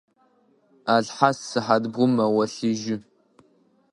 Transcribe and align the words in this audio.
Алхъас 0.95 1.37
сыхьат 1.49 1.83
бгъум 1.91 2.11
мэгъолъыжьы. 2.15 2.95